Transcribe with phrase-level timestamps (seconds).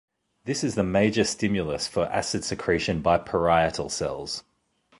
[0.45, 4.43] This is the major stimulus for acid secretion by parietal cells.